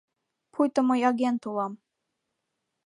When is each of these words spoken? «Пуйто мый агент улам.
«Пуйто 0.53 0.79
мый 0.87 1.01
агент 1.11 1.41
улам. 1.49 1.73